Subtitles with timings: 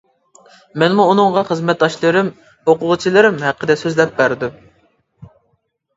[0.83, 2.31] مەنمۇ ئۇنىڭغا خىزمەتداشلىرىم،
[2.73, 4.57] ئوقۇغۇچىلىرىم ھەققىدە سۆزلەپ بەردىم.